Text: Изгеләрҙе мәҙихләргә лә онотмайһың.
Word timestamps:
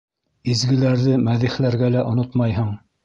Изгеләрҙе 0.53 1.19
мәҙихләргә 1.27 1.91
лә 1.97 2.03
онотмайһың. 2.13 2.77